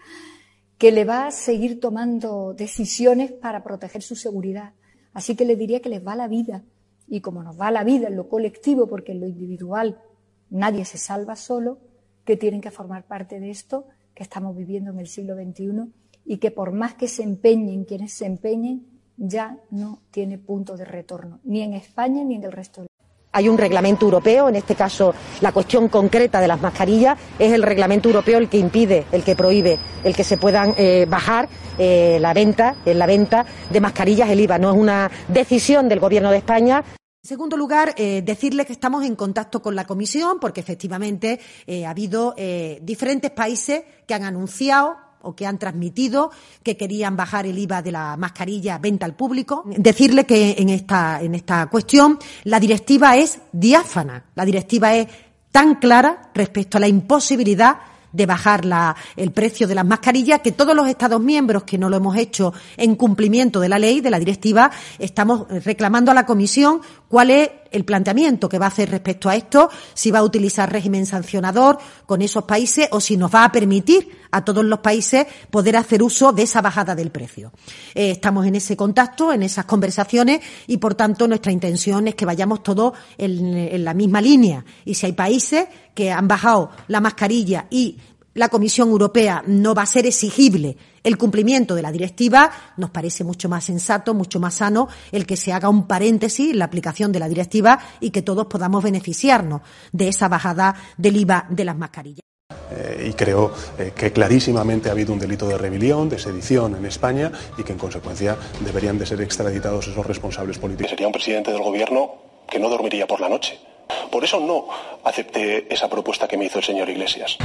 que 0.79 0.91
le 0.91 1.05
va 1.05 1.27
a 1.27 1.31
seguir 1.31 1.79
tomando 1.79 2.55
decisiones 2.55 3.31
para 3.31 3.61
proteger 3.63 4.01
su 4.01 4.15
seguridad. 4.15 4.73
Así 5.13 5.35
que 5.35 5.45
le 5.45 5.55
diría 5.55 5.79
que 5.79 5.89
les 5.89 6.03
va 6.03 6.15
la 6.15 6.27
vida. 6.27 6.63
Y 7.07 7.21
como 7.21 7.43
nos 7.43 7.61
va 7.61 7.69
la 7.69 7.83
vida 7.83 8.07
en 8.07 8.15
lo 8.15 8.27
colectivo, 8.27 8.87
porque 8.87 9.11
en 9.11 9.19
lo 9.19 9.27
individual 9.27 10.01
nadie 10.49 10.85
se 10.85 10.97
salva 10.97 11.35
solo, 11.35 11.77
que 12.25 12.35
tienen 12.35 12.61
que 12.61 12.71
formar 12.71 13.05
parte 13.05 13.39
de 13.39 13.51
esto 13.51 13.85
que 14.15 14.23
estamos 14.23 14.57
viviendo 14.57 14.89
en 14.89 14.97
el 14.97 15.07
siglo 15.07 15.35
XXI 15.35 15.93
y 16.25 16.37
que 16.37 16.49
por 16.49 16.71
más 16.71 16.95
que 16.95 17.07
se 17.07 17.21
empeñen 17.21 17.85
quienes 17.85 18.13
se 18.13 18.25
empeñen, 18.25 18.90
ya 19.21 19.57
no 19.69 19.99
tiene 20.09 20.39
punto 20.39 20.75
de 20.75 20.85
retorno, 20.85 21.39
ni 21.43 21.61
en 21.61 21.73
España 21.73 22.23
ni 22.23 22.35
en 22.35 22.43
el 22.43 22.51
resto 22.51 22.81
del 22.81 22.89
hay 23.33 23.47
un 23.47 23.57
reglamento 23.57 24.05
europeo, 24.05 24.49
en 24.49 24.57
este 24.57 24.75
caso 24.75 25.13
la 25.39 25.53
cuestión 25.53 25.87
concreta 25.87 26.41
de 26.41 26.49
las 26.49 26.61
mascarillas 26.61 27.17
es 27.39 27.53
el 27.53 27.63
reglamento 27.63 28.09
europeo 28.09 28.37
el 28.37 28.49
que 28.49 28.57
impide, 28.57 29.05
el 29.11 29.23
que 29.23 29.37
prohíbe, 29.37 29.79
el 30.03 30.13
que 30.13 30.25
se 30.25 30.37
puedan 30.37 30.73
eh, 30.77 31.05
bajar 31.09 31.47
eh, 31.77 32.17
la 32.19 32.33
venta, 32.33 32.75
en 32.85 32.99
la 32.99 33.05
venta 33.05 33.45
de 33.69 33.79
mascarillas 33.79 34.29
el 34.29 34.41
IVA. 34.41 34.57
No 34.57 34.71
es 34.71 34.77
una 34.77 35.09
decisión 35.29 35.87
del 35.87 36.01
Gobierno 36.01 36.29
de 36.29 36.37
España. 36.37 36.83
En 37.23 37.27
segundo 37.27 37.55
lugar, 37.55 37.93
eh, 37.95 38.21
decirles 38.21 38.65
que 38.65 38.73
estamos 38.73 39.05
en 39.05 39.15
contacto 39.15 39.61
con 39.61 39.75
la 39.75 39.85
Comisión 39.85 40.37
porque 40.41 40.59
efectivamente 40.59 41.39
ha 41.85 41.89
habido 41.89 42.35
diferentes 42.81 43.31
países 43.31 43.83
que 44.05 44.13
han 44.13 44.23
anunciado 44.23 44.97
o 45.23 45.35
que 45.35 45.45
han 45.45 45.57
transmitido 45.57 46.31
que 46.63 46.77
querían 46.77 47.15
bajar 47.15 47.45
el 47.45 47.57
IVA 47.57 47.81
de 47.81 47.91
la 47.91 48.17
mascarilla 48.17 48.77
venta 48.77 49.05
al 49.05 49.15
público. 49.15 49.63
Decirle 49.65 50.25
que 50.25 50.55
en 50.57 50.69
esta, 50.69 51.21
en 51.21 51.35
esta 51.35 51.67
cuestión 51.67 52.19
la 52.43 52.59
directiva 52.59 53.17
es 53.17 53.39
diáfana, 53.51 54.25
la 54.35 54.45
directiva 54.45 54.95
es 54.95 55.07
tan 55.51 55.75
clara 55.75 56.31
respecto 56.33 56.77
a 56.77 56.81
la 56.81 56.87
imposibilidad 56.87 57.77
de 58.11 58.25
bajar 58.25 58.65
la, 58.65 58.95
el 59.15 59.31
precio 59.31 59.67
de 59.67 59.75
las 59.75 59.85
mascarillas, 59.85 60.41
que 60.41 60.51
todos 60.51 60.75
los 60.75 60.87
Estados 60.87 61.21
miembros 61.21 61.63
que 61.63 61.77
no 61.77 61.89
lo 61.89 61.97
hemos 61.97 62.17
hecho 62.17 62.53
en 62.77 62.95
cumplimiento 62.95 63.59
de 63.59 63.69
la 63.69 63.79
ley, 63.79 64.01
de 64.01 64.09
la 64.09 64.19
directiva, 64.19 64.71
estamos 64.99 65.47
reclamando 65.63 66.11
a 66.11 66.13
la 66.13 66.25
Comisión 66.25 66.81
cuál 67.11 67.29
es 67.29 67.49
el 67.71 67.83
planteamiento 67.83 68.47
que 68.47 68.57
va 68.57 68.65
a 68.65 68.69
hacer 68.69 68.89
respecto 68.89 69.27
a 69.27 69.35
esto, 69.35 69.69
si 69.93 70.11
va 70.11 70.19
a 70.19 70.23
utilizar 70.23 70.71
régimen 70.71 71.05
sancionador 71.05 71.77
con 72.05 72.21
esos 72.21 72.45
países 72.45 72.87
o 72.91 73.01
si 73.01 73.17
nos 73.17 73.33
va 73.33 73.43
a 73.43 73.51
permitir 73.51 74.09
a 74.31 74.45
todos 74.45 74.63
los 74.63 74.79
países 74.79 75.27
poder 75.49 75.75
hacer 75.75 76.01
uso 76.01 76.31
de 76.31 76.43
esa 76.43 76.61
bajada 76.61 76.95
del 76.95 77.11
precio. 77.11 77.51
Eh, 77.93 78.11
estamos 78.11 78.45
en 78.45 78.55
ese 78.55 78.77
contacto, 78.77 79.33
en 79.33 79.43
esas 79.43 79.65
conversaciones 79.65 80.39
y, 80.67 80.77
por 80.77 80.95
tanto, 80.95 81.27
nuestra 81.27 81.51
intención 81.51 82.07
es 82.07 82.15
que 82.15 82.25
vayamos 82.25 82.63
todos 82.63 82.93
en, 83.17 83.57
en 83.57 83.83
la 83.83 83.93
misma 83.93 84.21
línea. 84.21 84.63
Y 84.85 84.93
si 84.93 85.07
hay 85.07 85.13
países 85.13 85.67
que 85.93 86.11
han 86.11 86.29
bajado 86.29 86.71
la 86.87 87.01
mascarilla 87.01 87.67
y 87.69 87.97
la 88.33 88.49
Comisión 88.49 88.89
Europea 88.89 89.43
no 89.47 89.73
va 89.73 89.83
a 89.83 89.87
ser 89.87 90.05
exigible 90.05 90.77
el 91.03 91.17
cumplimiento 91.17 91.75
de 91.75 91.81
la 91.81 91.91
directiva, 91.91 92.51
nos 92.77 92.91
parece 92.91 93.23
mucho 93.23 93.49
más 93.49 93.65
sensato, 93.65 94.13
mucho 94.13 94.39
más 94.39 94.55
sano 94.55 94.87
el 95.11 95.25
que 95.25 95.37
se 95.37 95.51
haga 95.51 95.69
un 95.69 95.87
paréntesis 95.87 96.51
en 96.51 96.59
la 96.59 96.65
aplicación 96.65 97.11
de 97.11 97.19
la 97.19 97.27
directiva 97.27 97.79
y 97.99 98.11
que 98.11 98.21
todos 98.21 98.45
podamos 98.45 98.83
beneficiarnos 98.83 99.61
de 99.91 100.07
esa 100.07 100.27
bajada 100.27 100.75
del 100.97 101.17
IVA 101.17 101.47
de 101.49 101.65
las 101.65 101.77
mascarillas. 101.77 102.21
Eh, 102.71 103.09
y 103.09 103.13
creo 103.13 103.51
eh, 103.77 103.91
que 103.95 104.11
clarísimamente 104.11 104.89
ha 104.89 104.93
habido 104.93 105.11
un 105.11 105.19
delito 105.19 105.47
de 105.47 105.57
rebelión, 105.57 106.07
de 106.07 106.19
sedición 106.19 106.75
en 106.75 106.85
España 106.85 107.31
y 107.57 107.63
que 107.63 107.73
en 107.73 107.77
consecuencia 107.77 108.37
deberían 108.63 108.97
de 108.97 109.05
ser 109.05 109.21
extraditados 109.21 109.87
esos 109.87 110.05
responsables 110.05 110.57
políticos. 110.57 110.89
Sería 110.89 111.07
un 111.07 111.13
presidente 111.13 111.51
del 111.51 111.61
gobierno 111.61 112.11
que 112.49 112.59
no 112.59 112.69
dormiría 112.69 113.07
por 113.07 113.19
la 113.19 113.29
noche. 113.29 113.59
Por 114.11 114.23
eso 114.23 114.39
no 114.39 114.65
acepté 115.03 115.71
esa 115.73 115.89
propuesta 115.89 116.27
que 116.27 116.37
me 116.37 116.45
hizo 116.45 116.59
el 116.59 116.65
señor 116.65 116.89
Iglesias. 116.89 117.37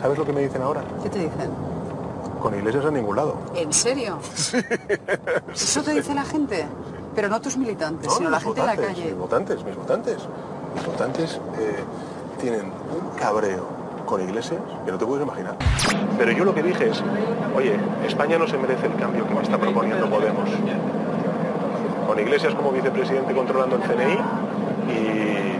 ¿Sabes 0.00 0.18
lo 0.18 0.24
que 0.24 0.32
me 0.32 0.40
dicen 0.42 0.62
ahora? 0.62 0.82
¿Qué 1.02 1.08
te 1.08 1.18
dicen? 1.18 1.50
Con 2.40 2.54
Iglesias 2.54 2.84
a 2.84 2.90
ningún 2.90 3.16
lado. 3.16 3.36
¿En 3.54 3.72
serio? 3.72 4.18
Sí. 4.34 4.58
¿Eso 5.52 5.82
te 5.82 5.94
dice 5.94 6.14
la 6.14 6.24
gente? 6.24 6.66
Pero 7.14 7.28
no 7.28 7.40
tus 7.40 7.56
militantes, 7.56 8.12
sino 8.12 8.30
la 8.30 8.40
gente 8.40 8.60
en 8.60 8.66
la 8.66 8.76
calle. 8.76 9.04
Mis 9.06 9.16
votantes, 9.16 9.64
mis 9.64 9.76
votantes. 9.76 10.16
Mis 10.74 10.86
votantes 10.86 11.40
eh, 11.58 11.82
tienen 12.40 12.66
un 12.66 13.18
cabreo 13.18 13.66
con 14.06 14.22
Iglesias 14.22 14.60
que 14.84 14.92
no 14.92 14.98
te 14.98 15.04
puedes 15.04 15.24
imaginar. 15.26 15.56
Pero 16.16 16.32
yo 16.32 16.44
lo 16.44 16.54
que 16.54 16.62
dije 16.62 16.88
es, 16.90 17.02
oye, 17.56 17.76
España 18.06 18.38
no 18.38 18.46
se 18.46 18.56
merece 18.56 18.86
el 18.86 18.94
cambio 18.96 19.26
que 19.26 19.34
me 19.34 19.42
está 19.42 19.58
proponiendo 19.58 20.08
Podemos. 20.08 20.48
Con 22.06 22.18
Iglesias 22.18 22.54
como 22.54 22.72
vicepresidente 22.72 23.34
controlando 23.34 23.76
el 23.76 23.82
CNI 23.82 24.18
y 24.94 25.57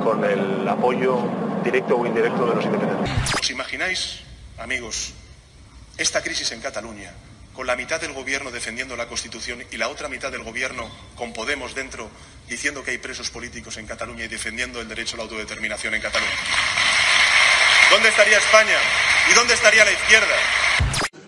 con 0.00 0.24
el 0.24 0.66
apoyo 0.68 1.18
directo 1.62 1.96
o 1.96 2.06
indirecto 2.06 2.46
de 2.46 2.54
los 2.54 2.64
independientes. 2.64 3.34
¿Os 3.34 3.50
imagináis, 3.50 4.20
amigos, 4.58 5.12
esta 5.96 6.22
crisis 6.22 6.50
en 6.52 6.60
Cataluña, 6.60 7.12
con 7.54 7.66
la 7.66 7.76
mitad 7.76 8.00
del 8.00 8.12
gobierno 8.12 8.50
defendiendo 8.50 8.96
la 8.96 9.06
Constitución 9.06 9.62
y 9.70 9.76
la 9.76 9.88
otra 9.88 10.08
mitad 10.08 10.32
del 10.32 10.42
gobierno 10.42 10.88
con 11.14 11.32
Podemos 11.32 11.74
dentro 11.74 12.10
diciendo 12.48 12.82
que 12.82 12.92
hay 12.92 12.98
presos 12.98 13.30
políticos 13.30 13.76
en 13.76 13.86
Cataluña 13.86 14.24
y 14.24 14.28
defendiendo 14.28 14.80
el 14.80 14.88
derecho 14.88 15.14
a 15.14 15.18
la 15.18 15.22
autodeterminación 15.24 15.94
en 15.94 16.02
Cataluña? 16.02 16.32
¿Dónde 17.90 18.08
estaría 18.08 18.38
España? 18.38 18.76
¿Y 19.30 19.34
dónde 19.34 19.54
estaría 19.54 19.84
la 19.84 19.92
izquierda? 19.92 20.34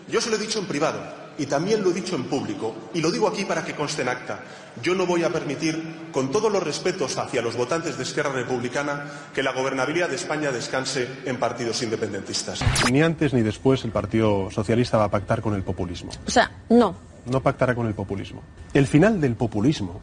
Yo 0.08 0.20
se 0.20 0.30
lo 0.30 0.36
he 0.36 0.38
dicho 0.38 0.58
en 0.58 0.66
privado 0.66 1.21
y 1.38 1.46
también 1.46 1.82
lo 1.82 1.90
he 1.90 1.94
dicho 1.94 2.16
en 2.16 2.24
público 2.24 2.74
y 2.94 3.00
lo 3.00 3.10
digo 3.10 3.28
aquí 3.28 3.44
para 3.44 3.64
que 3.64 3.74
conste 3.74 4.02
en 4.02 4.08
acta. 4.08 4.40
Yo 4.82 4.94
no 4.94 5.06
voy 5.06 5.22
a 5.22 5.30
permitir, 5.30 6.08
con 6.12 6.30
todos 6.30 6.50
los 6.50 6.62
respetos 6.62 7.18
hacia 7.18 7.42
los 7.42 7.56
votantes 7.56 7.98
de 7.98 8.04
Esquerra 8.04 8.32
Republicana, 8.32 9.04
que 9.34 9.42
la 9.42 9.52
gobernabilidad 9.52 10.08
de 10.08 10.16
España 10.16 10.50
descanse 10.50 11.08
en 11.26 11.38
partidos 11.38 11.82
independentistas. 11.82 12.60
Ni 12.90 13.02
antes 13.02 13.34
ni 13.34 13.42
después 13.42 13.84
el 13.84 13.90
Partido 13.90 14.50
Socialista 14.50 14.96
va 14.96 15.04
a 15.04 15.10
pactar 15.10 15.42
con 15.42 15.54
el 15.54 15.62
populismo. 15.62 16.10
O 16.26 16.30
sea, 16.30 16.50
no. 16.70 16.96
No 17.26 17.42
pactará 17.42 17.74
con 17.74 17.86
el 17.86 17.94
populismo. 17.94 18.42
El 18.72 18.86
final 18.86 19.20
del 19.20 19.36
populismo 19.36 20.00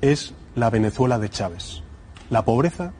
es 0.00 0.34
la 0.54 0.68
Venezuela 0.68 1.18
de 1.18 1.30
Chávez. 1.30 1.82
La 2.28 2.44
pobreza, 2.44 2.92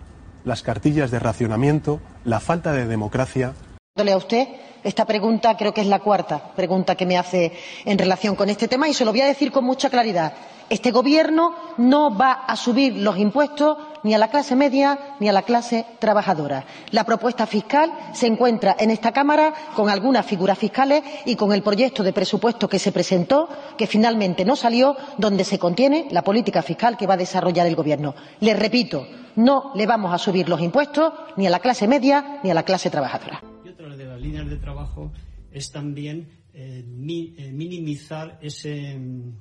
las 0.45 0.63
cartillas 0.63 1.11
de 1.11 1.19
racionamiento, 1.19 2.01
la 2.25 2.41
falta 2.41 2.73
de 2.73 2.87
democracia. 2.87 3.53
A 3.95 4.17
usted 4.17 4.49
esta 4.85 5.05
pregunta 5.05 5.55
creo 5.59 5.75
que 5.75 5.83
es 5.83 5.87
la 5.87 5.99
cuarta 5.99 6.53
pregunta 6.57 6.95
que 6.95 7.05
me 7.05 7.19
hace 7.19 7.53
en 7.85 7.99
relación 7.99 8.35
con 8.35 8.49
este 8.49 8.67
tema 8.67 8.89
y 8.89 8.95
se 8.95 9.05
lo 9.05 9.11
voy 9.11 9.21
a 9.21 9.27
decir 9.27 9.53
con 9.53 9.65
mucha 9.65 9.91
claridad. 9.91 10.33
Este 10.71 10.91
Gobierno 10.93 11.55
no 11.77 12.17
va 12.17 12.33
a 12.33 12.57
subir 12.57 12.97
los 12.97 13.19
impuestos 13.19 13.77
ni 14.03 14.15
a 14.15 14.19
la 14.19 14.29
clase 14.29 14.57
media 14.57 15.17
ni 15.21 15.29
a 15.29 15.33
la 15.33 15.43
clase 15.43 15.85
trabajadora. 15.99 16.65
La 16.91 17.05
propuesta 17.05 17.47
fiscal 17.47 17.93
se 18.15 18.27
encuentra 18.27 18.75
en 18.79 18.91
esta 18.91 19.13
Cámara 19.13 19.53
con 19.77 19.91
algunas 19.91 20.25
figuras 20.25 20.57
fiscales 20.59 21.03
y 21.27 21.37
con 21.37 21.53
el 21.53 21.63
proyecto 21.63 22.03
de 22.03 22.15
presupuesto 22.15 22.71
que 22.71 22.79
se 22.79 22.93
presentó, 22.93 23.51
que 23.77 23.87
finalmente 23.87 24.47
no 24.47 24.57
salió, 24.57 24.97
donde 25.19 25.45
se 25.45 25.59
contiene 25.59 26.07
la 26.11 26.23
política 26.23 26.63
fiscal 26.63 26.97
que 26.97 27.07
va 27.07 27.15
a 27.15 27.19
desarrollar 27.19 27.67
el 27.67 27.77
Gobierno. 27.77 28.15
Les 28.41 28.59
repito, 28.59 29.07
no 29.37 29.73
le 29.75 29.85
vamos 29.85 30.15
a 30.15 30.19
subir 30.19 30.49
los 30.49 30.63
impuestos 30.63 31.13
ni 31.37 31.47
a 31.47 31.51
la 31.51 31.61
clase 31.61 31.87
media 31.87 32.41
ni 32.43 32.51
a 32.51 32.55
la 32.55 32.63
clase 32.63 32.89
trabajadora. 32.89 33.52
De 33.97 34.07
las 34.07 34.21
líneas 34.21 34.49
de 34.49 34.57
trabajo 34.57 35.13
es 35.51 35.71
también 35.71 36.29
eh, 36.55 36.83
eh, 36.85 37.53
minimizar 37.53 38.39
ese, 38.41 38.99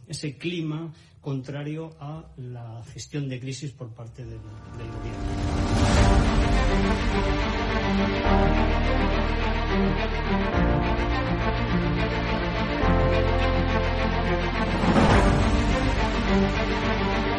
ese 0.07 0.37
clima 0.37 0.93
contrario 1.21 1.91
a 1.99 2.33
la 2.37 2.83
gestión 2.83 3.29
de 3.29 3.39
crisis 3.39 3.71
por 3.71 3.93
parte 3.93 4.25
del, 4.25 4.39
gobierno. 4.39 5.21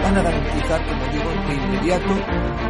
Van 0.02 0.16
a 0.16 0.22
garantizar, 0.22 0.86
como 0.86 1.04
digo, 1.12 1.32
inmediato 1.52 2.62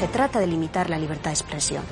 se 0.00 0.08
trata 0.08 0.38
de 0.38 0.46
limitar 0.46 0.88
la 0.88 0.98
libertad 0.98 1.30
de 1.30 1.34
expresión, 1.34 1.84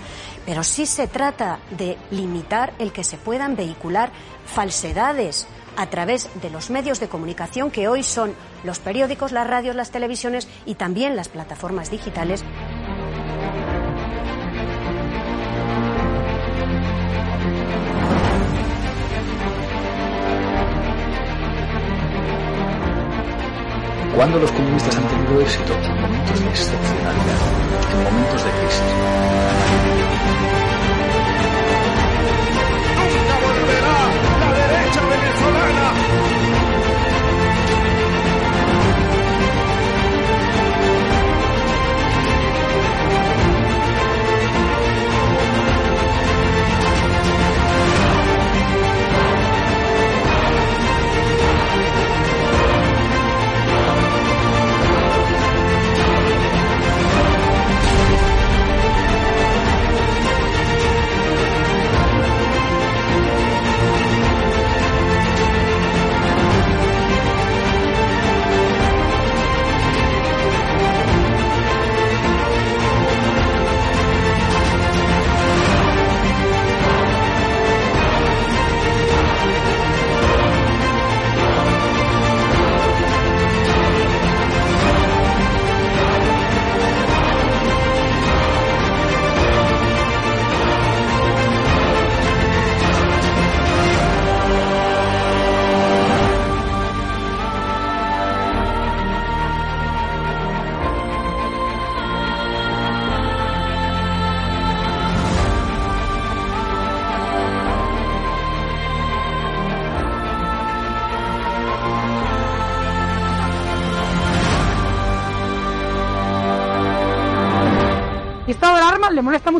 pero 0.49 0.65
sí 0.65 0.87
se 0.87 1.07
trata 1.07 1.59
de 1.73 1.99
limitar 2.11 2.73
el 2.79 2.91
que 2.91 3.05
se 3.05 3.19
puedan 3.19 3.55
vehicular 3.55 4.11
falsedades 4.47 5.47
a 5.77 5.91
través 5.91 6.31
de 6.41 6.49
los 6.49 6.71
medios 6.71 7.01
de 7.01 7.09
comunicación 7.09 7.71
que 7.71 7.87
hoy 7.87 8.03
son 8.03 8.35
los 8.65 8.79
periódicos, 8.79 9.31
las 9.31 9.47
radios, 9.47 9.77
las 9.77 9.91
televisiones 9.91 10.49
y 10.65 10.77
también 10.77 11.17
las 11.17 11.29
plataformas 11.29 11.91
digitales. 11.91 12.43
Cuando 24.17 24.39
los 24.39 24.51
comunistas 24.53 24.97
han 24.97 25.09
tenido 25.09 25.43
éxito? 25.43 25.75
En 25.75 26.01
momentos 26.01 26.41
de 26.41 26.49
excepcionalidad, 26.49 27.39
en 27.93 28.05
momentos 28.05 28.45
de 28.45 28.51
crisis. 28.51 29.88
Thank 30.29 30.53
you. 30.53 30.58